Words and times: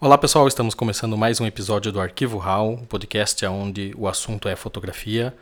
Olá 0.00 0.16
pessoal, 0.16 0.46
estamos 0.46 0.74
começando 0.74 1.16
mais 1.16 1.40
um 1.40 1.46
episódio 1.46 1.90
do 1.90 2.00
Arquivo 2.00 2.38
RAW, 2.38 2.70
um 2.70 2.84
podcast 2.84 3.44
onde 3.46 3.92
o 3.96 4.06
assunto 4.06 4.48
é 4.48 4.54
fotografia. 4.54 5.34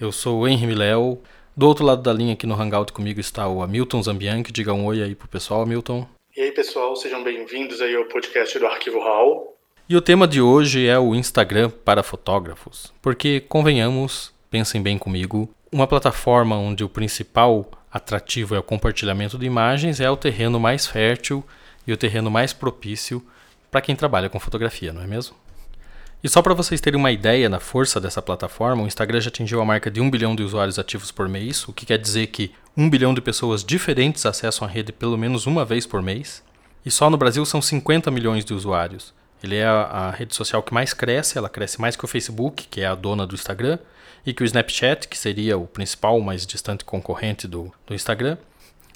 Eu 0.00 0.10
sou 0.10 0.40
o 0.40 0.48
Henry 0.48 0.66
Miléo. 0.66 1.20
Do 1.56 1.68
outro 1.68 1.84
lado 1.84 2.02
da 2.02 2.12
linha 2.12 2.32
aqui 2.32 2.46
no 2.46 2.60
Hangout 2.60 2.92
comigo 2.92 3.20
está 3.20 3.46
o 3.46 3.62
Hamilton 3.62 4.02
Zambianchi. 4.02 4.52
Diga 4.52 4.72
um 4.72 4.86
oi 4.86 5.02
aí 5.02 5.14
pro 5.14 5.28
pessoal, 5.28 5.62
Hamilton. 5.62 6.06
E 6.36 6.40
aí 6.40 6.50
pessoal, 6.50 6.96
sejam 6.96 7.22
bem-vindos 7.22 7.80
aí 7.80 7.94
ao 7.94 8.06
podcast 8.06 8.58
do 8.58 8.66
Arquivo 8.66 8.98
RAW. 8.98 9.54
E 9.88 9.96
o 9.96 10.00
tema 10.00 10.26
de 10.26 10.40
hoje 10.40 10.88
é 10.88 10.98
o 10.98 11.14
Instagram 11.14 11.70
para 11.70 12.02
fotógrafos. 12.02 12.92
Porque, 13.00 13.38
convenhamos, 13.40 14.32
pensem 14.50 14.82
bem 14.82 14.98
comigo, 14.98 15.48
uma 15.74 15.88
plataforma 15.88 16.56
onde 16.56 16.84
o 16.84 16.88
principal 16.88 17.68
atrativo 17.92 18.54
é 18.54 18.58
o 18.60 18.62
compartilhamento 18.62 19.36
de 19.36 19.44
imagens 19.44 19.98
é 19.98 20.08
o 20.08 20.16
terreno 20.16 20.60
mais 20.60 20.86
fértil 20.86 21.44
e 21.84 21.92
o 21.92 21.96
terreno 21.96 22.30
mais 22.30 22.52
propício 22.52 23.20
para 23.72 23.80
quem 23.80 23.96
trabalha 23.96 24.30
com 24.30 24.38
fotografia, 24.38 24.92
não 24.92 25.02
é 25.02 25.06
mesmo? 25.08 25.34
E 26.22 26.28
só 26.28 26.40
para 26.40 26.54
vocês 26.54 26.80
terem 26.80 26.98
uma 26.98 27.10
ideia 27.10 27.50
da 27.50 27.58
força 27.58 28.00
dessa 28.00 28.22
plataforma, 28.22 28.84
o 28.84 28.86
Instagram 28.86 29.20
já 29.20 29.30
atingiu 29.30 29.60
a 29.60 29.64
marca 29.64 29.90
de 29.90 30.00
1 30.00 30.08
bilhão 30.12 30.36
de 30.36 30.44
usuários 30.44 30.78
ativos 30.78 31.10
por 31.10 31.28
mês, 31.28 31.66
o 31.66 31.72
que 31.72 31.84
quer 31.84 31.98
dizer 31.98 32.28
que 32.28 32.52
1 32.76 32.88
bilhão 32.88 33.12
de 33.12 33.20
pessoas 33.20 33.64
diferentes 33.64 34.24
acessam 34.24 34.68
a 34.68 34.70
rede 34.70 34.92
pelo 34.92 35.18
menos 35.18 35.44
uma 35.44 35.64
vez 35.64 35.84
por 35.84 36.00
mês. 36.00 36.40
E 36.86 36.90
só 36.90 37.10
no 37.10 37.16
Brasil 37.16 37.44
são 37.44 37.60
50 37.60 38.12
milhões 38.12 38.44
de 38.44 38.54
usuários. 38.54 39.12
Ele 39.42 39.56
é 39.56 39.66
a, 39.66 39.82
a 39.82 40.10
rede 40.12 40.36
social 40.36 40.62
que 40.62 40.72
mais 40.72 40.94
cresce, 40.94 41.36
ela 41.36 41.48
cresce 41.48 41.80
mais 41.80 41.96
que 41.96 42.04
o 42.04 42.08
Facebook, 42.08 42.68
que 42.70 42.80
é 42.80 42.86
a 42.86 42.94
dona 42.94 43.26
do 43.26 43.34
Instagram, 43.34 43.80
e 44.26 44.32
que 44.32 44.42
o 44.42 44.44
Snapchat, 44.44 45.08
que 45.08 45.18
seria 45.18 45.58
o 45.58 45.66
principal, 45.66 46.20
mais 46.20 46.46
distante 46.46 46.84
concorrente 46.84 47.46
do, 47.46 47.72
do 47.86 47.94
Instagram. 47.94 48.36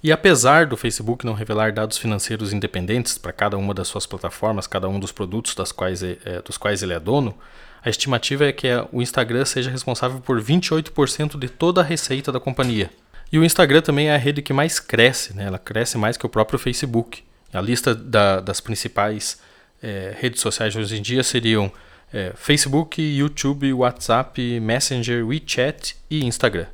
E 0.02 0.12
apesar 0.12 0.66
do 0.66 0.77
Facebook 0.77 1.27
não 1.27 1.34
revelar 1.34 1.73
dados 1.73 1.98
financeiros 1.98 2.52
independentes 2.52 3.18
para 3.18 3.32
cada 3.32 3.59
uma 3.59 3.74
das 3.74 3.88
suas 3.88 4.06
plataformas, 4.06 4.66
cada 4.66 4.88
um 4.88 5.01
dos 5.01 5.10
produtos 5.10 5.54
das 5.54 5.73
quais 5.73 6.02
é, 6.02 6.16
dos 6.45 6.56
quais 6.56 6.82
ele 6.82 6.93
é 6.93 7.01
dono, 7.01 7.37
a 7.82 7.90
estimativa 7.90 8.45
é 8.45 8.52
que 8.52 8.68
o 8.93 9.02
Instagram 9.02 9.45
seja 9.45 9.71
responsável 9.71 10.21
por 10.21 10.40
28% 10.40 11.38
de 11.38 11.49
toda 11.49 11.80
a 11.80 11.84
receita 11.84 12.30
da 12.30 12.40
companhia. 12.40 12.90
E 13.30 13.38
o 13.38 13.45
Instagram 13.45 13.82
também 13.82 14.09
é 14.09 14.15
a 14.15 14.18
rede 14.18 14.40
que 14.40 14.52
mais 14.52 14.80
cresce, 14.80 15.37
né? 15.37 15.45
ela 15.45 15.59
cresce 15.59 15.99
mais 15.99 16.16
que 16.16 16.24
o 16.24 16.29
próprio 16.29 16.59
Facebook. 16.59 17.23
A 17.52 17.60
lista 17.60 17.95
da, 17.95 18.40
das 18.40 18.60
principais 18.60 19.40
é, 19.82 20.15
redes 20.18 20.40
sociais 20.40 20.74
hoje 20.74 20.96
em 20.96 21.02
dia 21.02 21.23
seriam 21.23 21.71
é, 22.12 22.32
Facebook, 22.34 23.01
YouTube, 23.01 23.73
WhatsApp, 23.73 24.60
Messenger, 24.60 25.26
WeChat 25.26 25.96
e 26.10 26.24
Instagram. 26.24 26.66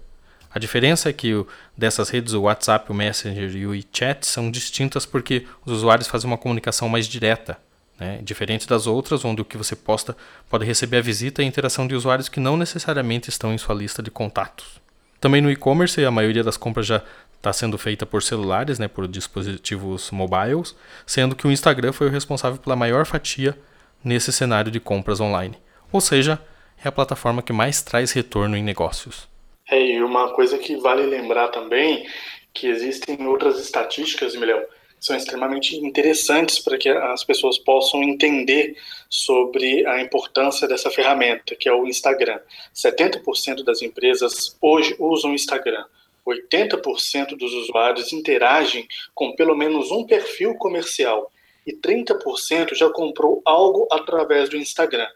A 0.54 0.58
diferença 0.58 1.08
é 1.08 1.12
que 1.12 1.44
dessas 1.76 2.10
redes, 2.10 2.32
o 2.32 2.42
WhatsApp, 2.42 2.90
o 2.90 2.94
Messenger 2.94 3.56
e 3.56 3.66
o 3.66 3.70
WeChat, 3.70 4.24
são 4.24 4.50
distintas 4.50 5.04
porque 5.04 5.46
os 5.66 5.72
usuários 5.72 6.06
fazem 6.06 6.30
uma 6.30 6.38
comunicação 6.38 6.88
mais 6.88 7.08
direta. 7.08 7.58
Né? 7.98 8.20
Diferente 8.22 8.66
das 8.68 8.86
outras, 8.86 9.24
onde 9.24 9.42
o 9.42 9.44
que 9.44 9.56
você 9.56 9.74
posta 9.74 10.16
pode 10.48 10.64
receber 10.64 10.98
a 10.98 11.02
visita 11.02 11.42
e 11.42 11.44
a 11.44 11.48
interação 11.48 11.88
de 11.88 11.94
usuários 11.94 12.28
que 12.28 12.38
não 12.38 12.56
necessariamente 12.56 13.28
estão 13.28 13.52
em 13.52 13.58
sua 13.58 13.74
lista 13.74 14.02
de 14.02 14.10
contatos. 14.10 14.80
Também 15.20 15.40
no 15.40 15.50
e-commerce, 15.50 16.04
a 16.04 16.10
maioria 16.10 16.44
das 16.44 16.56
compras 16.56 16.86
já 16.86 17.02
está 17.36 17.52
sendo 17.52 17.76
feita 17.76 18.06
por 18.06 18.22
celulares, 18.22 18.78
né, 18.78 18.88
por 18.88 19.08
dispositivos 19.08 20.10
mobiles, 20.10 20.74
sendo 21.04 21.34
que 21.34 21.46
o 21.46 21.50
Instagram 21.50 21.92
foi 21.92 22.06
o 22.06 22.10
responsável 22.10 22.58
pela 22.58 22.76
maior 22.76 23.04
fatia 23.04 23.58
nesse 24.04 24.32
cenário 24.32 24.70
de 24.70 24.78
compras 24.78 25.20
online. 25.20 25.56
Ou 25.90 26.00
seja, 26.00 26.40
é 26.84 26.88
a 26.88 26.92
plataforma 26.92 27.42
que 27.42 27.52
mais 27.52 27.82
traz 27.82 28.12
retorno 28.12 28.56
em 28.56 28.62
negócios. 28.62 29.28
É, 29.70 29.80
e 29.80 30.02
uma 30.02 30.32
coisa 30.32 30.58
que 30.58 30.76
vale 30.76 31.02
lembrar 31.06 31.48
também, 31.48 32.06
que 32.52 32.66
existem 32.66 33.26
outras 33.26 33.58
estatísticas, 33.58 34.36
Milhão, 34.36 34.60
que 34.60 35.06
são 35.06 35.16
extremamente 35.16 35.76
interessantes 35.76 36.58
para 36.58 36.76
que 36.76 36.88
as 36.88 37.24
pessoas 37.24 37.56
possam 37.56 38.02
entender 38.02 38.76
sobre 39.08 39.86
a 39.86 40.00
importância 40.02 40.68
dessa 40.68 40.90
ferramenta, 40.90 41.54
que 41.56 41.68
é 41.68 41.72
o 41.72 41.86
Instagram. 41.86 42.38
70% 42.74 43.64
das 43.64 43.80
empresas 43.80 44.56
hoje 44.60 44.94
usam 44.98 45.30
o 45.30 45.34
Instagram. 45.34 45.84
80% 46.26 47.36
dos 47.36 47.52
usuários 47.52 48.12
interagem 48.12 48.86
com 49.14 49.34
pelo 49.34 49.54
menos 49.54 49.90
um 49.90 50.04
perfil 50.04 50.54
comercial 50.54 51.30
e 51.66 51.72
30% 51.72 52.74
já 52.74 52.88
comprou 52.90 53.42
algo 53.44 53.86
através 53.90 54.48
do 54.48 54.56
Instagram. 54.56 55.08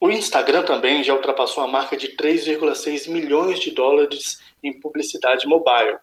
O 0.00 0.10
Instagram 0.10 0.62
também 0.62 1.02
já 1.02 1.14
ultrapassou 1.14 1.64
a 1.64 1.66
marca 1.66 1.96
de 1.96 2.16
3,6 2.16 3.08
milhões 3.08 3.58
de 3.58 3.72
dólares 3.72 4.38
em 4.62 4.78
publicidade 4.78 5.46
mobile. 5.46 5.98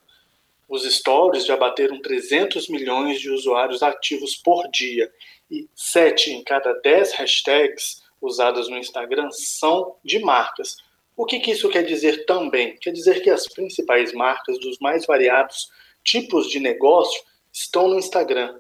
Os 0.68 0.84
stories 0.84 1.46
já 1.46 1.56
bateram 1.56 2.02
300 2.02 2.68
milhões 2.68 3.22
de 3.22 3.30
usuários 3.30 3.84
ativos 3.84 4.36
por 4.36 4.68
dia 4.70 5.10
e 5.50 5.70
7 5.76 6.32
em 6.32 6.44
cada 6.44 6.74
10 6.82 7.14
hashtags 7.14 8.04
usadas 8.22 8.68
no 8.68 8.78
Instagram 8.78 9.30
são 9.32 9.96
de 10.04 10.20
marcas. 10.20 10.78
O 11.16 11.26
que, 11.26 11.40
que 11.40 11.52
isso 11.52 11.70
quer 11.70 11.84
dizer 11.84 12.26
também? 12.26 12.76
Quer 12.78 12.92
dizer 12.92 13.22
que 13.22 13.30
as 13.30 13.48
principais 13.48 14.12
marcas 14.12 14.60
dos 14.60 14.78
mais 14.80 15.06
variados 15.06 15.70
tipos 16.04 16.50
de 16.50 16.60
negócio 16.60 17.24
estão 17.54 17.88
no 17.88 17.98
Instagram. 17.98 18.60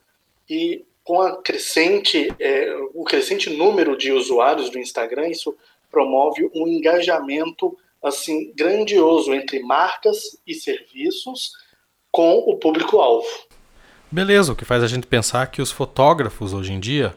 E 0.49 0.85
com 1.05 1.21
a 1.21 1.41
crescente, 1.41 2.33
é, 2.39 2.75
o 2.93 3.03
crescente 3.03 3.51
número 3.51 3.95
de 3.95 4.11
usuários 4.11 4.71
do 4.71 4.79
Instagram, 4.79 5.29
isso 5.29 5.55
promove 5.89 6.49
um 6.53 6.67
engajamento 6.67 7.77
assim 8.03 8.51
grandioso 8.53 9.33
entre 9.33 9.59
marcas 9.59 10.37
e 10.45 10.53
serviços 10.55 11.51
com 12.11 12.39
o 12.39 12.57
público-alvo. 12.57 13.27
Beleza, 14.11 14.51
o 14.51 14.55
que 14.55 14.65
faz 14.65 14.83
a 14.83 14.87
gente 14.87 15.05
pensar 15.05 15.47
que 15.47 15.61
os 15.61 15.71
fotógrafos 15.71 16.53
hoje 16.53 16.73
em 16.73 16.79
dia 16.79 17.15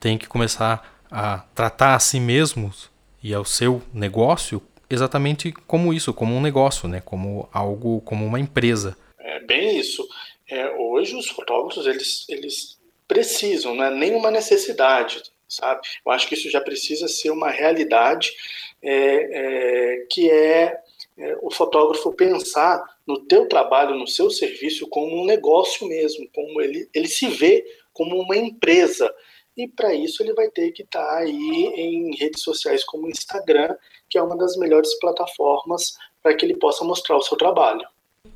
têm 0.00 0.18
que 0.18 0.26
começar 0.26 1.00
a 1.10 1.38
tratar 1.54 1.94
a 1.94 2.00
si 2.00 2.18
mesmos 2.18 2.90
e 3.22 3.32
ao 3.32 3.44
seu 3.44 3.80
negócio 3.94 4.60
exatamente 4.90 5.52
como 5.66 5.92
isso, 5.92 6.12
como 6.12 6.34
um 6.34 6.40
negócio, 6.40 6.88
né? 6.88 7.00
como 7.04 7.48
algo, 7.52 8.00
como 8.00 8.24
uma 8.24 8.40
empresa. 8.40 8.96
É 9.18 9.40
bem 9.40 9.78
isso. 9.78 10.06
É, 10.50 10.70
hoje 10.76 11.14
os 11.14 11.28
fotógrafos 11.28 11.86
eles, 11.86 12.24
eles 12.28 12.77
precisam, 13.08 13.74
não 13.74 13.84
é 13.84 13.90
nenhuma 13.90 14.30
necessidade, 14.30 15.22
sabe? 15.48 15.80
Eu 16.04 16.12
acho 16.12 16.28
que 16.28 16.34
isso 16.34 16.50
já 16.50 16.60
precisa 16.60 17.08
ser 17.08 17.30
uma 17.30 17.50
realidade 17.50 18.32
é, 18.82 18.92
é, 18.92 20.06
que 20.10 20.30
é, 20.30 20.78
é, 21.16 21.38
o 21.40 21.50
fotógrafo 21.50 22.12
pensar 22.12 22.84
no 23.06 23.24
teu 23.24 23.48
trabalho, 23.48 23.96
no 23.96 24.06
seu 24.06 24.30
serviço 24.30 24.86
como 24.88 25.22
um 25.22 25.24
negócio 25.24 25.88
mesmo, 25.88 26.28
como 26.34 26.60
ele, 26.60 26.88
ele 26.94 27.08
se 27.08 27.26
vê 27.28 27.64
como 27.92 28.20
uma 28.20 28.36
empresa. 28.36 29.12
E 29.56 29.66
para 29.66 29.92
isso 29.92 30.22
ele 30.22 30.34
vai 30.34 30.48
ter 30.50 30.70
que 30.70 30.82
estar 30.82 31.04
tá 31.04 31.18
aí 31.18 31.72
em 31.74 32.14
redes 32.14 32.42
sociais 32.42 32.84
como 32.84 33.06
o 33.06 33.10
Instagram, 33.10 33.74
que 34.08 34.18
é 34.18 34.22
uma 34.22 34.36
das 34.36 34.56
melhores 34.56 34.96
plataformas 35.00 35.96
para 36.22 36.36
que 36.36 36.44
ele 36.44 36.56
possa 36.56 36.84
mostrar 36.84 37.16
o 37.16 37.22
seu 37.22 37.36
trabalho. 37.36 37.84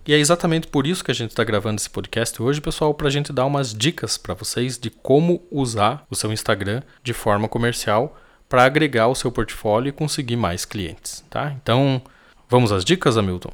E 0.05 0.13
é 0.13 0.19
exatamente 0.19 0.67
por 0.67 0.85
isso 0.85 1.05
que 1.05 1.13
a 1.13 1.15
gente 1.15 1.31
está 1.31 1.45
gravando 1.45 1.81
esse 1.81 1.89
podcast 1.89 2.43
hoje, 2.43 2.61
pessoal, 2.61 2.93
para 2.93 3.07
a 3.07 3.11
gente 3.11 3.33
dar 3.33 3.47
umas 3.47 3.73
dicas 3.73 4.19
para 4.19 4.35
vocês 4.35 4.77
de 4.77 4.91
como 4.91 5.47
usar 5.49 6.05
o 6.11 6.17
seu 6.17 6.33
Instagram 6.33 6.83
de 7.05 7.13
forma 7.13 7.49
comercial 7.49 8.19
para 8.49 8.65
agregar 8.65 9.07
o 9.07 9.15
seu 9.15 9.31
portfólio 9.31 9.91
e 9.91 9.93
conseguir 9.93 10.35
mais 10.35 10.65
clientes, 10.65 11.25
tá? 11.31 11.55
Então, 11.63 12.03
vamos 12.49 12.73
às 12.73 12.85
dicas, 12.85 13.17
Hamilton? 13.17 13.53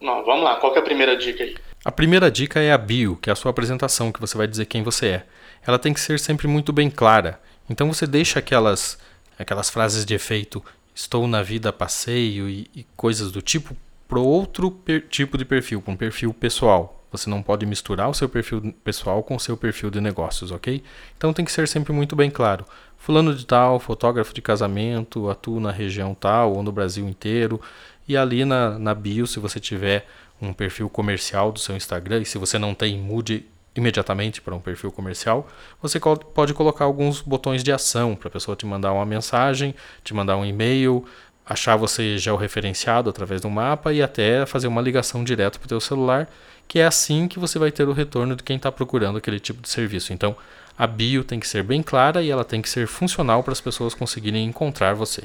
Não, 0.00 0.24
vamos 0.24 0.42
lá. 0.42 0.56
Qual 0.56 0.74
é 0.74 0.78
a 0.78 0.82
primeira 0.82 1.18
dica 1.18 1.44
aí? 1.44 1.54
A 1.84 1.92
primeira 1.92 2.30
dica 2.30 2.60
é 2.60 2.72
a 2.72 2.78
bio, 2.78 3.16
que 3.16 3.28
é 3.28 3.32
a 3.34 3.36
sua 3.36 3.50
apresentação, 3.50 4.10
que 4.10 4.20
você 4.20 4.38
vai 4.38 4.46
dizer 4.46 4.64
quem 4.64 4.82
você 4.82 5.06
é. 5.08 5.26
Ela 5.66 5.78
tem 5.78 5.92
que 5.92 6.00
ser 6.00 6.18
sempre 6.18 6.48
muito 6.48 6.72
bem 6.72 6.88
clara. 6.88 7.38
Então 7.68 7.92
você 7.92 8.06
deixa 8.06 8.38
aquelas 8.38 8.98
aquelas 9.38 9.68
frases 9.68 10.06
de 10.06 10.14
efeito 10.14 10.64
estou 10.94 11.26
na 11.26 11.42
vida 11.42 11.72
passeio 11.72 12.48
e, 12.48 12.70
e 12.74 12.86
coisas 12.96 13.32
do 13.32 13.42
tipo 13.42 13.76
para 14.08 14.18
outro 14.18 14.76
tipo 15.08 15.38
de 15.38 15.44
perfil, 15.44 15.80
para 15.80 15.92
um 15.92 15.96
perfil 15.96 16.32
pessoal. 16.32 17.04
Você 17.10 17.30
não 17.30 17.42
pode 17.42 17.64
misturar 17.64 18.10
o 18.10 18.14
seu 18.14 18.28
perfil 18.28 18.74
pessoal 18.82 19.22
com 19.22 19.36
o 19.36 19.40
seu 19.40 19.56
perfil 19.56 19.88
de 19.88 20.00
negócios, 20.00 20.50
ok? 20.50 20.82
Então 21.16 21.32
tem 21.32 21.44
que 21.44 21.52
ser 21.52 21.68
sempre 21.68 21.92
muito 21.92 22.16
bem 22.16 22.28
claro. 22.28 22.64
Fulano 22.98 23.34
de 23.34 23.46
tal, 23.46 23.78
fotógrafo 23.78 24.34
de 24.34 24.42
casamento, 24.42 25.30
atuo 25.30 25.60
na 25.60 25.70
região 25.70 26.12
tal 26.12 26.54
ou 26.54 26.62
no 26.62 26.72
Brasil 26.72 27.08
inteiro. 27.08 27.60
E 28.08 28.16
ali 28.16 28.44
na, 28.44 28.78
na 28.78 28.94
bio, 28.94 29.26
se 29.26 29.38
você 29.38 29.60
tiver 29.60 30.06
um 30.42 30.52
perfil 30.52 30.90
comercial 30.90 31.52
do 31.52 31.60
seu 31.60 31.76
Instagram, 31.76 32.22
e 32.22 32.26
se 32.26 32.36
você 32.36 32.58
não 32.58 32.74
tem, 32.74 32.98
mude 32.98 33.46
imediatamente 33.76 34.40
para 34.40 34.54
um 34.54 34.60
perfil 34.60 34.92
comercial, 34.92 35.48
você 35.82 35.98
pode 36.00 36.54
colocar 36.54 36.84
alguns 36.84 37.20
botões 37.20 37.62
de 37.62 37.72
ação 37.72 38.14
para 38.14 38.28
a 38.28 38.30
pessoa 38.30 38.56
te 38.56 38.64
mandar 38.66 38.92
uma 38.92 39.04
mensagem, 39.06 39.74
te 40.02 40.14
mandar 40.14 40.36
um 40.36 40.44
e-mail, 40.44 41.04
achar 41.46 41.76
você 41.76 42.16
georreferenciado 42.16 43.10
através 43.10 43.40
do 43.40 43.50
mapa 43.50 43.92
e 43.92 44.02
até 44.02 44.46
fazer 44.46 44.66
uma 44.66 44.80
ligação 44.80 45.22
direto 45.22 45.58
para 45.58 45.66
o 45.66 45.68
teu 45.68 45.80
celular, 45.80 46.28
que 46.66 46.78
é 46.78 46.86
assim 46.86 47.28
que 47.28 47.38
você 47.38 47.58
vai 47.58 47.70
ter 47.70 47.86
o 47.86 47.92
retorno 47.92 48.34
de 48.34 48.42
quem 48.42 48.56
está 48.56 48.72
procurando 48.72 49.18
aquele 49.18 49.38
tipo 49.38 49.60
de 49.60 49.68
serviço. 49.68 50.12
Então, 50.12 50.34
a 50.76 50.86
bio 50.86 51.22
tem 51.22 51.38
que 51.38 51.46
ser 51.46 51.62
bem 51.62 51.82
clara 51.82 52.22
e 52.22 52.30
ela 52.30 52.44
tem 52.44 52.62
que 52.62 52.68
ser 52.68 52.86
funcional 52.86 53.42
para 53.42 53.52
as 53.52 53.60
pessoas 53.60 53.94
conseguirem 53.94 54.44
encontrar 54.44 54.94
você. 54.94 55.24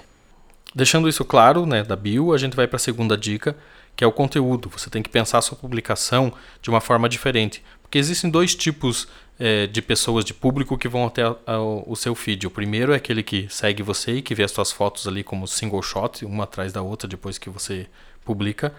Deixando 0.75 1.10
isso 1.10 1.25
claro, 1.25 1.66
né, 1.66 1.83
da 1.83 1.95
bio, 1.95 2.33
a 2.33 2.38
gente 2.38 2.56
vai 2.56 2.68
para 2.68 2.75
a 2.75 2.80
segunda 2.80 3.18
dica, 3.18 3.56
que 3.95 4.04
é 4.04 4.07
o 4.07 4.12
conteúdo. 4.12 4.69
Você 4.69 4.89
tem 4.89 5.01
que 5.01 5.10
pensar 5.10 5.39
a 5.39 5.42
sua 5.42 5.57
publicação 5.57 6.31
de 6.62 6.69
uma 6.69 6.80
forma 6.80 7.10
diferente. 7.10 7.63
Porque 7.81 7.98
existem 7.98 8.30
dois 8.30 8.54
tipos 8.54 9.07
é, 9.39 9.65
de 9.65 9.81
pessoas, 9.81 10.25
de 10.25 10.33
público 10.33 10.77
que 10.77 10.89
vão 10.89 11.07
até 11.07 11.24
o 11.27 11.95
seu 11.95 12.13
feed. 12.13 12.45
O 12.45 12.51
primeiro 12.51 12.91
é 12.91 12.97
aquele 12.97 13.24
que 13.24 13.47
segue 13.50 13.81
você 13.81 14.15
e 14.15 14.21
que 14.21 14.36
vê 14.36 14.44
as 14.44 14.51
suas 14.51 14.71
fotos 14.71 15.07
ali 15.07 15.24
como 15.24 15.47
single 15.47 15.81
shot, 15.81 16.25
uma 16.25 16.44
atrás 16.44 16.74
da 16.74 16.81
outra 16.81 17.07
depois 17.07 17.38
que 17.38 17.50
você 17.50 17.88
publica. 18.25 18.74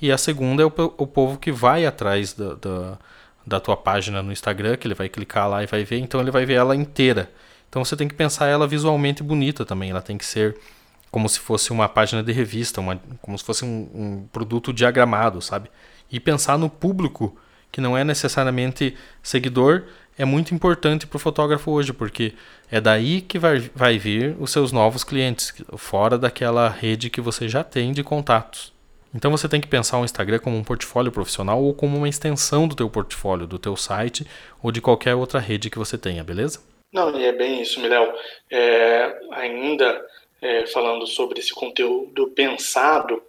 E 0.00 0.10
a 0.10 0.16
segunda 0.16 0.62
é 0.62 0.66
o, 0.66 0.72
o 0.96 1.06
povo 1.06 1.38
que 1.38 1.52
vai 1.52 1.84
atrás 1.84 2.32
da, 2.32 2.54
da, 2.54 2.98
da 3.46 3.60
tua 3.60 3.76
página 3.76 4.22
no 4.22 4.32
Instagram, 4.32 4.76
que 4.76 4.86
ele 4.86 4.94
vai 4.94 5.08
clicar 5.08 5.48
lá 5.48 5.62
e 5.62 5.66
vai 5.66 5.84
ver, 5.84 5.98
então 5.98 6.20
ele 6.20 6.30
vai 6.30 6.46
ver 6.46 6.54
ela 6.54 6.74
inteira. 6.74 7.30
Então 7.68 7.84
você 7.84 7.94
tem 7.94 8.08
que 8.08 8.14
pensar 8.14 8.46
ela 8.46 8.66
visualmente 8.66 9.22
bonita 9.22 9.64
também, 9.66 9.90
ela 9.90 10.02
tem 10.02 10.16
que 10.16 10.24
ser 10.24 10.56
como 11.10 11.28
se 11.28 11.38
fosse 11.38 11.70
uma 11.72 11.88
página 11.88 12.22
de 12.22 12.32
revista, 12.32 12.80
uma, 12.80 13.00
como 13.22 13.38
se 13.38 13.44
fosse 13.44 13.64
um, 13.64 13.88
um 13.94 14.28
produto 14.32 14.72
diagramado, 14.72 15.40
sabe? 15.40 15.70
E 16.10 16.20
pensar 16.20 16.58
no 16.58 16.68
público 16.68 17.36
que 17.72 17.80
não 17.80 17.96
é 17.96 18.04
necessariamente 18.04 18.96
seguidor 19.22 19.84
é 20.18 20.24
muito 20.24 20.54
importante 20.54 21.06
para 21.06 21.16
o 21.16 21.20
fotógrafo 21.20 21.70
hoje, 21.70 21.92
porque 21.92 22.32
é 22.70 22.80
daí 22.80 23.20
que 23.20 23.38
vai, 23.38 23.58
vai 23.74 23.98
vir 23.98 24.36
os 24.40 24.50
seus 24.50 24.72
novos 24.72 25.04
clientes, 25.04 25.54
fora 25.76 26.16
daquela 26.16 26.68
rede 26.68 27.10
que 27.10 27.20
você 27.20 27.48
já 27.48 27.62
tem 27.62 27.92
de 27.92 28.02
contatos. 28.02 28.72
Então 29.14 29.30
você 29.30 29.48
tem 29.48 29.60
que 29.60 29.68
pensar 29.68 29.98
o 29.98 30.04
Instagram 30.04 30.38
como 30.38 30.56
um 30.56 30.64
portfólio 30.64 31.12
profissional 31.12 31.62
ou 31.62 31.72
como 31.72 31.96
uma 31.96 32.08
extensão 32.08 32.68
do 32.68 32.74
teu 32.74 32.90
portfólio, 32.90 33.46
do 33.46 33.58
teu 33.58 33.76
site 33.76 34.26
ou 34.62 34.70
de 34.70 34.80
qualquer 34.80 35.14
outra 35.14 35.38
rede 35.38 35.70
que 35.70 35.78
você 35.78 35.96
tenha, 35.96 36.24
beleza? 36.24 36.60
Não, 36.92 37.18
e 37.18 37.24
é 37.24 37.32
bem 37.32 37.62
isso, 37.62 37.80
Miléo. 37.80 38.12
É, 38.50 39.18
ainda 39.32 40.04
é, 40.40 40.66
falando 40.66 41.06
sobre 41.06 41.40
esse 41.40 41.52
conteúdo 41.52 42.28
pensado, 42.28 43.22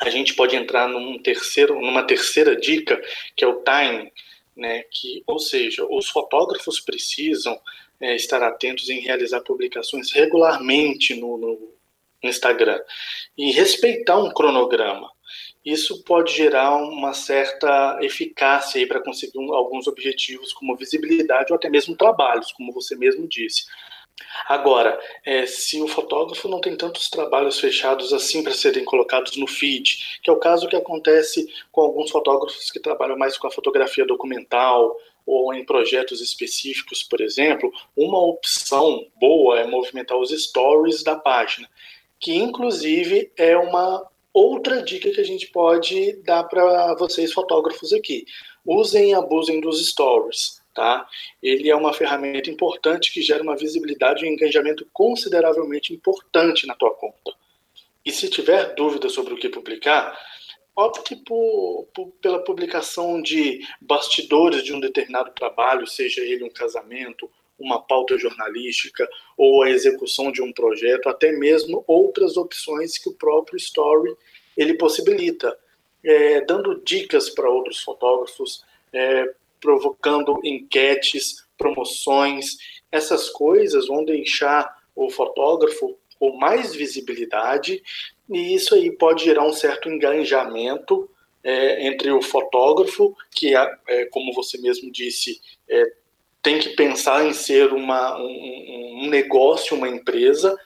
a 0.00 0.10
gente 0.10 0.34
pode 0.34 0.56
entrar 0.56 0.88
num 0.88 1.18
terceiro, 1.18 1.80
numa 1.80 2.02
terceira 2.02 2.56
dica, 2.56 3.00
que 3.36 3.44
é 3.44 3.48
o 3.48 3.62
time, 3.62 4.12
né? 4.56 4.84
Que, 4.90 5.22
ou 5.26 5.38
seja, 5.38 5.86
os 5.88 6.08
fotógrafos 6.08 6.80
precisam 6.80 7.58
é, 8.00 8.14
estar 8.14 8.42
atentos 8.42 8.88
em 8.88 9.00
realizar 9.00 9.40
publicações 9.40 10.12
regularmente 10.12 11.14
no, 11.14 11.36
no 11.38 11.74
Instagram 12.22 12.80
e 13.36 13.50
respeitar 13.52 14.18
um 14.18 14.32
cronograma. 14.32 15.10
Isso 15.64 16.04
pode 16.04 16.34
gerar 16.34 16.76
uma 16.76 17.14
certa 17.14 17.98
eficácia 18.02 18.86
para 18.86 19.02
conseguir 19.02 19.38
um, 19.38 19.54
alguns 19.54 19.86
objetivos, 19.86 20.52
como 20.52 20.76
visibilidade 20.76 21.52
ou 21.52 21.56
até 21.56 21.70
mesmo 21.70 21.96
trabalhos, 21.96 22.52
como 22.52 22.72
você 22.72 22.94
mesmo 22.94 23.26
disse. 23.26 23.64
Agora, 24.46 25.00
é, 25.24 25.46
se 25.46 25.80
o 25.80 25.88
fotógrafo 25.88 26.48
não 26.48 26.60
tem 26.60 26.76
tantos 26.76 27.08
trabalhos 27.08 27.58
fechados 27.58 28.12
assim 28.12 28.42
para 28.42 28.52
serem 28.52 28.84
colocados 28.84 29.36
no 29.36 29.46
feed, 29.46 30.20
que 30.22 30.30
é 30.30 30.32
o 30.32 30.38
caso 30.38 30.68
que 30.68 30.76
acontece 30.76 31.48
com 31.72 31.80
alguns 31.80 32.10
fotógrafos 32.10 32.70
que 32.70 32.78
trabalham 32.78 33.18
mais 33.18 33.36
com 33.36 33.46
a 33.46 33.50
fotografia 33.50 34.06
documental 34.06 34.96
ou 35.26 35.52
em 35.54 35.64
projetos 35.64 36.20
específicos, 36.20 37.02
por 37.02 37.20
exemplo, 37.20 37.72
uma 37.96 38.20
opção 38.20 39.06
boa 39.18 39.58
é 39.58 39.66
movimentar 39.66 40.18
os 40.18 40.30
stories 40.30 41.02
da 41.02 41.16
página, 41.16 41.68
que 42.20 42.34
inclusive 42.34 43.32
é 43.36 43.56
uma 43.56 44.06
outra 44.32 44.82
dica 44.82 45.10
que 45.10 45.20
a 45.20 45.24
gente 45.24 45.46
pode 45.48 46.12
dar 46.22 46.44
para 46.44 46.94
vocês 46.96 47.32
fotógrafos 47.32 47.92
aqui. 47.92 48.26
Usem 48.66 49.10
e 49.10 49.14
abusem 49.14 49.60
dos 49.60 49.86
stories 49.88 50.62
tá? 50.74 51.06
Ele 51.42 51.70
é 51.70 51.76
uma 51.76 51.92
ferramenta 51.92 52.50
importante 52.50 53.12
que 53.12 53.22
gera 53.22 53.42
uma 53.42 53.56
visibilidade 53.56 54.24
e 54.24 54.28
um 54.28 54.32
engajamento 54.32 54.86
consideravelmente 54.92 55.94
importante 55.94 56.66
na 56.66 56.74
tua 56.74 56.90
conta. 56.94 57.32
E 58.04 58.12
se 58.12 58.28
tiver 58.28 58.74
dúvida 58.74 59.08
sobre 59.08 59.32
o 59.32 59.36
que 59.36 59.48
publicar, 59.48 60.18
opte 60.76 61.16
por, 61.16 61.86
por, 61.94 62.08
pela 62.20 62.42
publicação 62.42 63.22
de 63.22 63.66
bastidores 63.80 64.62
de 64.62 64.74
um 64.74 64.80
determinado 64.80 65.30
trabalho, 65.30 65.86
seja 65.86 66.20
ele 66.20 66.44
um 66.44 66.50
casamento, 66.50 67.30
uma 67.58 67.80
pauta 67.80 68.18
jornalística 68.18 69.08
ou 69.36 69.62
a 69.62 69.70
execução 69.70 70.32
de 70.32 70.42
um 70.42 70.52
projeto, 70.52 71.08
até 71.08 71.32
mesmo 71.32 71.84
outras 71.86 72.36
opções 72.36 72.98
que 72.98 73.08
o 73.08 73.14
próprio 73.14 73.56
Story 73.56 74.14
ele 74.56 74.74
possibilita, 74.74 75.56
é, 76.04 76.40
dando 76.42 76.82
dicas 76.84 77.30
para 77.30 77.48
outros 77.48 77.80
fotógrafos, 77.80 78.64
é, 78.92 79.32
provocando 79.64 80.38
enquetes, 80.44 81.46
promoções. 81.56 82.58
Essas 82.92 83.30
coisas 83.30 83.86
vão 83.86 84.04
deixar 84.04 84.70
o 84.94 85.08
fotógrafo 85.08 85.96
com 86.18 86.36
mais 86.36 86.74
visibilidade 86.74 87.82
e 88.28 88.54
isso 88.54 88.74
aí 88.74 88.92
pode 88.92 89.24
gerar 89.24 89.46
um 89.46 89.54
certo 89.54 89.88
engajamento 89.88 91.08
é, 91.42 91.86
entre 91.86 92.10
o 92.10 92.20
fotógrafo, 92.20 93.16
que, 93.30 93.56
é, 93.56 93.74
é, 93.88 94.04
como 94.06 94.34
você 94.34 94.58
mesmo 94.58 94.92
disse, 94.92 95.40
é, 95.68 95.92
tem 96.42 96.58
que 96.58 96.70
pensar 96.70 97.24
em 97.26 97.32
ser 97.32 97.72
uma, 97.72 98.18
um, 98.18 99.04
um 99.04 99.08
negócio, 99.08 99.76
uma 99.76 99.88
empresa, 99.88 100.58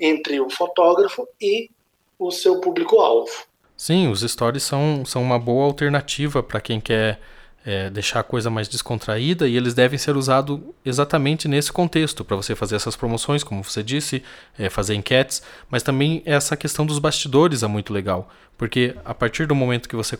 entre 0.00 0.40
o 0.40 0.48
fotógrafo 0.48 1.28
e 1.40 1.70
o 2.18 2.30
seu 2.30 2.60
público-alvo. 2.60 3.46
Sim, 3.76 4.08
os 4.08 4.20
stories 4.20 4.62
são, 4.62 5.04
são 5.04 5.22
uma 5.22 5.38
boa 5.38 5.64
alternativa 5.64 6.42
para 6.42 6.60
quem 6.60 6.80
quer 6.80 7.20
é, 7.68 7.90
deixar 7.90 8.20
a 8.20 8.22
coisa 8.22 8.48
mais 8.48 8.66
descontraída 8.66 9.46
e 9.46 9.54
eles 9.54 9.74
devem 9.74 9.98
ser 9.98 10.16
usados 10.16 10.58
exatamente 10.82 11.46
nesse 11.46 11.70
contexto, 11.70 12.24
para 12.24 12.34
você 12.34 12.54
fazer 12.54 12.76
essas 12.76 12.96
promoções, 12.96 13.44
como 13.44 13.62
você 13.62 13.82
disse, 13.82 14.22
é, 14.58 14.70
fazer 14.70 14.94
enquetes, 14.94 15.42
mas 15.68 15.82
também 15.82 16.22
essa 16.24 16.56
questão 16.56 16.86
dos 16.86 16.98
bastidores 16.98 17.62
é 17.62 17.66
muito 17.66 17.92
legal, 17.92 18.30
porque 18.56 18.96
a 19.04 19.12
partir 19.12 19.46
do 19.46 19.54
momento 19.54 19.86
que 19.86 19.94
você 19.94 20.16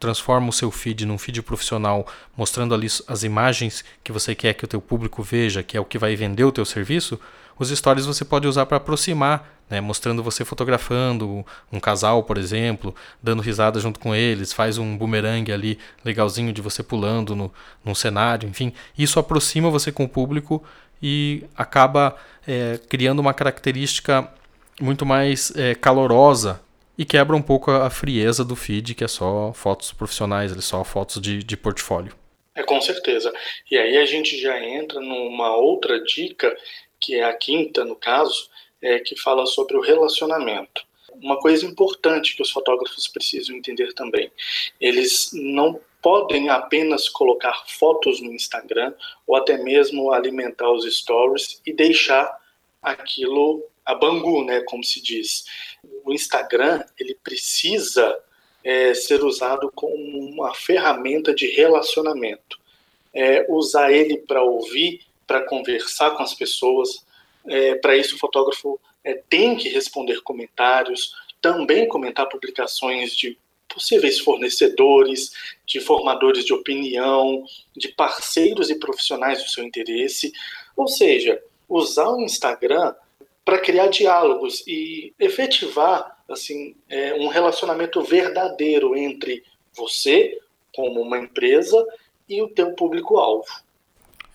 transforma 0.00 0.48
o 0.48 0.52
seu 0.52 0.70
feed 0.70 1.04
num 1.04 1.18
feed 1.18 1.42
profissional, 1.42 2.06
mostrando 2.34 2.74
ali 2.74 2.86
as 3.06 3.22
imagens 3.22 3.84
que 4.02 4.10
você 4.10 4.34
quer 4.34 4.54
que 4.54 4.64
o 4.64 4.68
teu 4.68 4.80
público 4.80 5.22
veja, 5.22 5.62
que 5.62 5.76
é 5.76 5.80
o 5.80 5.84
que 5.84 5.98
vai 5.98 6.16
vender 6.16 6.44
o 6.44 6.52
teu 6.52 6.64
serviço, 6.64 7.20
os 7.58 7.70
stories 7.70 8.06
você 8.06 8.24
pode 8.24 8.46
usar 8.46 8.66
para 8.66 8.76
aproximar, 8.76 9.58
né, 9.68 9.80
mostrando 9.80 10.22
você 10.22 10.44
fotografando 10.44 11.44
um 11.72 11.80
casal, 11.80 12.22
por 12.22 12.38
exemplo, 12.38 12.94
dando 13.22 13.42
risada 13.42 13.80
junto 13.80 14.00
com 14.00 14.14
eles, 14.14 14.52
faz 14.52 14.78
um 14.78 14.96
boomerang 14.96 15.50
ali 15.52 15.78
legalzinho 16.04 16.52
de 16.52 16.62
você 16.62 16.82
pulando 16.82 17.36
no, 17.36 17.52
num 17.84 17.94
cenário, 17.94 18.48
enfim, 18.48 18.72
isso 18.96 19.18
aproxima 19.18 19.70
você 19.70 19.92
com 19.92 20.04
o 20.04 20.08
público 20.08 20.62
e 21.02 21.44
acaba 21.56 22.16
é, 22.46 22.78
criando 22.88 23.20
uma 23.20 23.34
característica 23.34 24.28
muito 24.80 25.04
mais 25.04 25.52
é, 25.56 25.74
calorosa 25.74 26.60
e 26.96 27.04
quebra 27.04 27.36
um 27.36 27.42
pouco 27.42 27.70
a 27.70 27.88
frieza 27.90 28.44
do 28.44 28.56
feed, 28.56 28.94
que 28.94 29.04
é 29.04 29.08
só 29.08 29.52
fotos 29.52 29.92
profissionais, 29.92 30.52
só 30.64 30.82
fotos 30.82 31.20
de, 31.20 31.44
de 31.44 31.56
portfólio. 31.56 32.12
É, 32.58 32.62
com 32.64 32.80
certeza. 32.80 33.32
E 33.70 33.78
aí 33.78 33.96
a 33.98 34.04
gente 34.04 34.36
já 34.40 34.60
entra 34.60 35.00
numa 35.00 35.54
outra 35.56 36.02
dica, 36.02 36.52
que 37.00 37.16
é 37.16 37.24
a 37.24 37.34
quinta, 37.34 37.84
no 37.84 37.96
caso, 37.96 38.48
é, 38.82 38.98
que 38.98 39.16
fala 39.16 39.46
sobre 39.46 39.76
o 39.76 39.80
relacionamento. 39.80 40.86
Uma 41.14 41.38
coisa 41.38 41.66
importante 41.66 42.36
que 42.36 42.42
os 42.42 42.50
fotógrafos 42.50 43.08
precisam 43.08 43.56
entender 43.56 43.92
também: 43.94 44.30
eles 44.80 45.30
não 45.32 45.80
podem 46.00 46.48
apenas 46.48 47.08
colocar 47.08 47.64
fotos 47.66 48.20
no 48.20 48.32
Instagram 48.32 48.94
ou 49.26 49.36
até 49.36 49.58
mesmo 49.58 50.12
alimentar 50.12 50.70
os 50.70 50.84
stories 50.84 51.60
e 51.66 51.72
deixar 51.72 52.30
aquilo 52.80 53.64
a 53.84 53.94
bangu, 53.94 54.44
né, 54.44 54.60
como 54.62 54.84
se 54.84 55.02
diz. 55.02 55.44
O 56.04 56.12
Instagram 56.12 56.84
ele 56.98 57.14
precisa 57.14 58.16
é, 58.62 58.92
ser 58.94 59.24
usado 59.24 59.72
como 59.74 59.94
uma 59.94 60.54
ferramenta 60.54 61.34
de 61.34 61.46
relacionamento. 61.46 62.58
É, 63.14 63.46
usar 63.48 63.90
ele 63.90 64.18
para 64.18 64.42
ouvir, 64.42 65.00
para 65.28 65.42
conversar 65.42 66.12
com 66.12 66.22
as 66.22 66.34
pessoas. 66.34 67.06
É, 67.46 67.76
para 67.76 67.96
isso, 67.96 68.16
o 68.16 68.18
fotógrafo 68.18 68.80
é, 69.04 69.22
tem 69.28 69.54
que 69.54 69.68
responder 69.68 70.22
comentários, 70.22 71.12
também 71.40 71.86
comentar 71.86 72.28
publicações 72.28 73.14
de 73.14 73.38
possíveis 73.68 74.18
fornecedores, 74.18 75.30
de 75.66 75.78
formadores 75.78 76.44
de 76.44 76.54
opinião, 76.54 77.44
de 77.76 77.88
parceiros 77.88 78.70
e 78.70 78.78
profissionais 78.78 79.44
do 79.44 79.50
seu 79.50 79.62
interesse. 79.62 80.32
Ou 80.74 80.88
seja, 80.88 81.40
usar 81.68 82.08
o 82.08 82.22
Instagram 82.22 82.94
para 83.44 83.58
criar 83.58 83.88
diálogos 83.88 84.66
e 84.66 85.12
efetivar 85.18 86.18
assim 86.28 86.74
é, 86.88 87.14
um 87.14 87.28
relacionamento 87.28 88.02
verdadeiro 88.02 88.96
entre 88.96 89.44
você 89.72 90.38
como 90.74 91.00
uma 91.00 91.18
empresa 91.18 91.82
e 92.28 92.42
o 92.42 92.48
teu 92.48 92.72
público-alvo. 92.72 93.48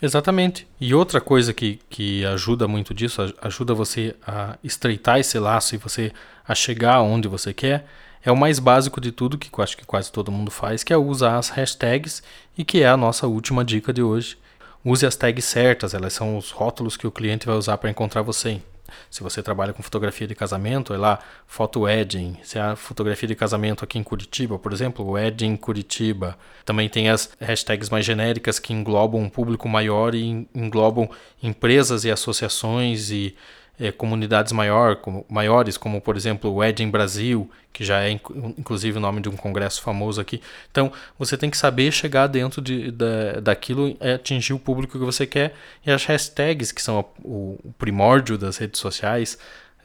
Exatamente. 0.04 0.68
E 0.82 0.94
outra 0.94 1.22
coisa 1.22 1.54
que, 1.54 1.80
que 1.90 2.26
ajuda 2.26 2.68
muito 2.68 2.94
disso, 2.94 3.34
ajuda 3.42 3.74
você 3.74 4.14
a 4.28 4.58
estreitar 4.62 5.18
esse 5.18 5.40
laço 5.40 5.76
e 5.76 5.78
você 5.78 6.12
a 6.46 6.54
chegar 6.54 7.02
onde 7.02 7.30
você 7.30 7.54
quer, 7.54 7.86
é 8.22 8.30
o 8.30 8.36
mais 8.36 8.60
básico 8.60 9.00
de 9.00 9.14
tudo, 9.14 9.38
que 9.38 9.50
eu 9.58 9.64
acho 9.64 9.78
que 9.78 9.86
quase 9.86 10.12
todo 10.12 10.30
mundo 10.30 10.52
faz, 10.52 10.84
que 10.84 10.92
é 10.92 10.98
usar 10.98 11.38
as 11.38 11.48
hashtags 11.48 12.22
e 12.58 12.66
que 12.66 12.84
é 12.84 12.90
a 12.90 12.98
nossa 12.98 13.28
última 13.28 13.64
dica 13.64 13.94
de 13.94 14.04
hoje. 14.04 14.38
Use 14.84 15.06
as 15.06 15.16
tags 15.16 15.46
certas, 15.46 15.94
elas 15.94 16.12
são 16.12 16.38
os 16.38 16.52
rótulos 16.52 16.98
que 16.98 17.08
o 17.08 17.12
cliente 17.12 17.48
vai 17.48 17.56
usar 17.56 17.78
para 17.78 17.90
encontrar 17.90 18.24
você. 18.24 18.62
Se 19.10 19.22
você 19.24 19.42
trabalha 19.42 19.74
com 19.74 19.84
fotografia 19.84 20.28
de 20.28 20.36
casamento, 20.36 20.94
é 20.94 20.98
lá 20.98 21.20
foto 21.48 21.82
wedding. 21.82 22.38
Se 22.44 22.58
é 22.58 22.76
fotografia 22.76 23.28
de 23.28 23.36
casamento 23.36 23.84
aqui 23.84 23.98
em 23.98 24.04
Curitiba, 24.04 24.58
por 24.58 24.74
exemplo, 24.74 25.10
wedding 25.12 25.56
Curitiba. 25.56 26.38
Também 26.66 26.90
tem 26.90 27.10
as 27.10 27.30
hashtags 27.40 27.90
mais 27.90 28.06
genéricas 28.06 28.60
que 28.60 28.74
englobam 28.74 29.22
um 29.22 29.30
público 29.30 29.68
maior 29.68 30.16
e 30.16 30.48
englobam 30.54 31.10
empresas 31.42 32.06
e 32.06 32.12
associações 32.12 33.12
e 33.12 33.36
é, 33.80 33.92
comunidades 33.92 34.52
maior, 34.52 34.98
como, 34.98 35.26
maiores, 35.30 35.78
como 35.78 36.00
por 36.00 36.16
exemplo 36.16 36.52
o 36.52 36.56
Wedding 36.56 36.90
Brasil, 36.90 37.50
que 37.72 37.84
já 37.84 38.02
é 38.04 38.12
inclusive 38.12 38.98
o 38.98 39.02
nome 39.02 39.20
de 39.20 39.30
um 39.30 39.36
congresso 39.36 39.82
famoso 39.82 40.22
aqui. 40.22 40.42
Então 40.72 40.92
você 41.18 41.36
tem 41.36 41.50
que 41.50 41.58
saber 41.58 41.92
chegar 41.92 42.28
dentro 42.28 42.62
de, 42.62 42.92
da, 42.92 43.40
daquilo 43.42 43.90
e 43.90 44.12
atingir 44.12 44.54
o 44.54 44.60
público 44.60 45.00
que 45.00 45.06
você 45.06 45.26
quer. 45.26 45.56
E 45.86 45.92
as 45.92 46.06
hashtags, 46.06 46.72
que 46.72 46.82
são 46.82 47.06
o, 47.24 47.60
o 47.64 47.74
primórdio 47.78 48.38
das 48.38 48.58
redes 48.58 48.80
sociais, 48.80 49.38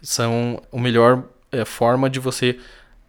são 0.03 0.63
a 0.73 0.79
melhor 0.79 1.25
é, 1.51 1.65
forma 1.65 2.11
de 2.11 2.21
você 2.21 2.59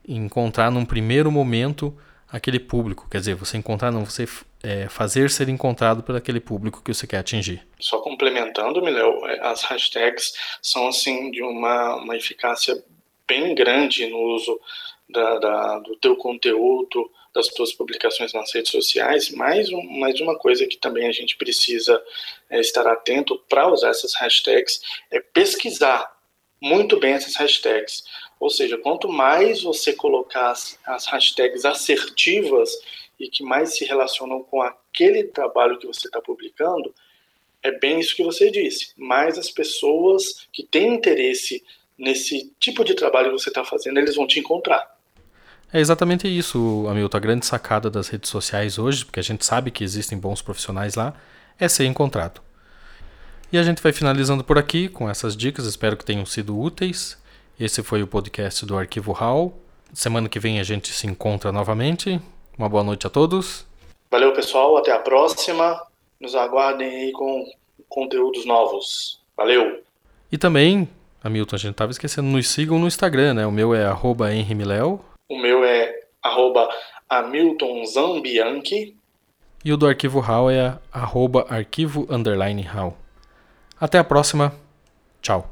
encontrar 0.07 0.71
num 0.71 0.85
primeiro 0.85 1.31
momento 1.31 1.95
aquele 2.31 2.59
público. 2.59 3.07
Quer 3.09 3.19
dizer, 3.19 3.35
você 3.35 3.57
encontrar, 3.57 3.91
não 3.91 4.05
você 4.05 4.27
é, 4.63 4.89
fazer 4.89 5.29
ser 5.29 5.49
encontrado 5.49 6.03
por 6.03 6.15
aquele 6.15 6.39
público 6.39 6.81
que 6.83 6.93
você 6.93 7.07
quer 7.07 7.19
atingir. 7.19 7.65
Só 7.79 7.99
complementando, 7.99 8.81
Miléo, 8.81 9.23
as 9.41 9.63
hashtags 9.63 10.33
são 10.61 10.87
assim 10.87 11.31
de 11.31 11.41
uma, 11.41 11.95
uma 11.95 12.15
eficácia 12.15 12.83
bem 13.27 13.55
grande 13.55 14.07
no 14.07 14.17
uso 14.17 14.59
da, 15.09 15.39
da, 15.39 15.79
do 15.79 15.95
teu 15.95 16.15
conteúdo, 16.15 17.09
das 17.33 17.47
tuas 17.49 17.71
publicações 17.73 18.33
nas 18.33 18.53
redes 18.53 18.71
sociais, 18.71 19.29
mais, 19.29 19.69
um, 19.69 19.81
mais 19.99 20.19
uma 20.19 20.37
coisa 20.37 20.65
que 20.65 20.77
também 20.77 21.07
a 21.07 21.11
gente 21.11 21.37
precisa 21.37 22.01
é, 22.49 22.59
estar 22.59 22.85
atento 22.87 23.37
para 23.47 23.71
usar 23.71 23.89
essas 23.89 24.13
hashtags 24.15 24.81
é 25.11 25.19
pesquisar 25.19 26.11
muito 26.61 26.99
bem 26.99 27.13
essas 27.13 27.35
hashtags. 27.35 28.03
Ou 28.39 28.49
seja, 28.49 28.77
quanto 28.77 29.07
mais 29.07 29.63
você 29.63 29.93
colocar 29.93 30.51
as, 30.51 30.77
as 30.85 31.05
hashtags 31.05 31.65
assertivas 31.65 32.71
e 33.19 33.29
que 33.29 33.43
mais 33.43 33.75
se 33.75 33.85
relacionam 33.85 34.41
com 34.43 34.61
aquele 34.61 35.25
trabalho 35.25 35.77
que 35.77 35.85
você 35.85 36.07
está 36.07 36.21
publicando, 36.21 36.93
é 37.61 37.71
bem 37.77 37.99
isso 37.99 38.15
que 38.15 38.23
você 38.23 38.49
disse. 38.49 38.93
Mais 38.97 39.37
as 39.37 39.49
pessoas 39.49 40.47
que 40.53 40.63
têm 40.63 40.95
interesse 40.95 41.63
nesse 41.97 42.53
tipo 42.59 42.83
de 42.85 42.93
trabalho 42.93 43.31
que 43.31 43.39
você 43.39 43.49
está 43.49 43.65
fazendo, 43.65 43.97
eles 43.97 44.15
vão 44.15 44.25
te 44.25 44.39
encontrar. 44.39 44.97
É 45.71 45.79
exatamente 45.79 46.27
isso, 46.27 46.85
Hamilton. 46.87 47.17
A 47.17 47.19
grande 47.19 47.45
sacada 47.45 47.89
das 47.89 48.07
redes 48.07 48.29
sociais 48.29 48.79
hoje, 48.79 49.05
porque 49.05 49.19
a 49.19 49.23
gente 49.23 49.45
sabe 49.45 49.69
que 49.69 49.83
existem 49.83 50.17
bons 50.17 50.41
profissionais 50.41 50.95
lá, 50.95 51.13
é 51.59 51.67
ser 51.67 51.85
encontrado. 51.85 52.41
E 53.51 53.57
a 53.57 53.63
gente 53.63 53.81
vai 53.81 53.91
finalizando 53.91 54.43
por 54.43 54.57
aqui 54.57 54.87
com 54.87 55.09
essas 55.09 55.35
dicas, 55.35 55.65
espero 55.65 55.97
que 55.97 56.05
tenham 56.05 56.25
sido 56.25 56.57
úteis. 56.57 57.17
Esse 57.59 57.83
foi 57.83 58.01
o 58.01 58.07
podcast 58.07 58.65
do 58.65 58.77
Arquivo 58.77 59.11
Hall. 59.11 59.59
Semana 59.93 60.29
que 60.29 60.39
vem 60.39 60.59
a 60.59 60.63
gente 60.63 60.93
se 60.93 61.05
encontra 61.05 61.51
novamente. 61.51 62.21
Uma 62.59 62.67
boa 62.67 62.83
noite 62.83 63.07
a 63.07 63.09
todos. 63.09 63.65
Valeu, 64.11 64.33
pessoal. 64.33 64.75
Até 64.75 64.91
a 64.91 64.99
próxima. 64.99 65.81
Nos 66.19 66.35
aguardem 66.35 66.89
aí 66.89 67.11
com 67.13 67.49
conteúdos 67.87 68.45
novos. 68.45 69.21
Valeu! 69.37 69.81
E 70.29 70.37
também, 70.37 70.89
Hamilton, 71.23 71.55
a 71.55 71.59
gente 71.59 71.71
estava 71.71 71.93
esquecendo, 71.93 72.27
nos 72.27 72.49
sigam 72.49 72.77
no 72.77 72.85
Instagram, 72.85 73.35
né? 73.35 73.47
O 73.47 73.51
meu 73.51 73.73
é 73.73 73.85
arroba. 73.85 74.27
O 75.29 75.37
meu 75.37 75.63
é 75.63 76.01
arroba 76.21 76.67
hamiltonzambianchi. 77.07 78.93
E 79.63 79.71
o 79.71 79.77
do 79.77 79.87
Arquivo 79.87 80.19
Hal 80.19 80.51
é 80.51 80.77
arroba 80.91 81.45
arquivo 81.49 82.05
underline 82.09 82.61
Hall. 82.63 82.97
Até 83.79 83.99
a 83.99 84.03
próxima. 84.03 84.53
Tchau. 85.21 85.49